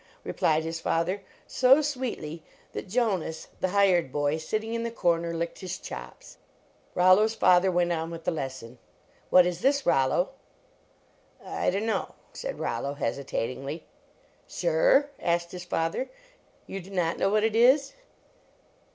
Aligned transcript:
"replied 0.23 0.63
his 0.63 0.79
father, 0.79 1.21
so 1.45 1.79
sweetly 1.79 2.41
that 2.73 2.89
Jonas, 2.89 3.49
the 3.59 3.67
hired 3.69 4.11
boy. 4.11 4.37
sitting 4.39 4.73
in 4.73 4.81
the 4.81 4.89
corner, 4.89 5.31
licked 5.31 5.59
his 5.59 5.77
chops. 5.77 6.37
Rollo 6.95 7.25
s 7.25 7.35
father 7.35 7.69
went 7.69 7.91
on 7.91 8.09
with 8.09 8.23
the 8.23 8.31
lesson: 8.31 8.79
"What 9.29 9.45
is 9.45 9.61
this, 9.61 9.85
Rollo?" 9.85 10.29
"I 11.45 11.69
dunno," 11.69 12.15
said 12.33 12.57
Rollo, 12.57 12.95
hesitatingly. 12.95 13.85
"Sure?" 14.47 15.11
asked 15.19 15.51
his 15.51 15.65
father, 15.65 16.09
"You 16.65 16.79
do 16.79 16.89
nut 16.89 17.19
know 17.19 17.29
what 17.29 17.43
it 17.43 17.55
is? 17.55 17.93